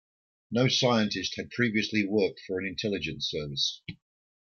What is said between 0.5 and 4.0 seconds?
scientist had previously worked for an intelligence service.